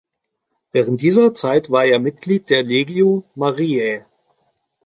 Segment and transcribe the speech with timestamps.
[0.71, 4.03] Während dieser Zeit war er Mitglied der Legio Mariae.